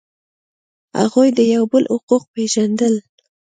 هغوی 0.99 1.29
د 1.37 1.39
یو 1.53 1.63
بل 1.71 1.83
حقوق 1.93 2.23
پیژندل. 2.33 2.95